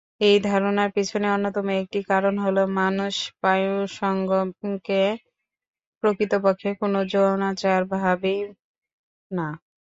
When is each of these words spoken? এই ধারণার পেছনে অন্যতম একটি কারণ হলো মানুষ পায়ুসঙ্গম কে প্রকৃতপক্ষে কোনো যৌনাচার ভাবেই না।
এই 0.21 0.37
ধারণার 0.43 0.89
পেছনে 0.95 1.27
অন্যতম 1.29 1.67
একটি 1.81 1.99
কারণ 2.11 2.35
হলো 2.45 2.61
মানুষ 2.79 3.13
পায়ুসঙ্গম 3.41 4.47
কে 4.85 5.03
প্রকৃতপক্ষে 6.03 6.69
কোনো 6.81 6.99
যৌনাচার 7.13 7.81
ভাবেই 7.93 8.39
না। 9.31 9.47